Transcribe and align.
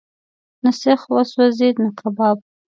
نه 0.63 0.71
سیخ 0.81 1.01
وسوځېد، 1.13 1.75
نه 1.83 1.89
کباب. 1.99 2.37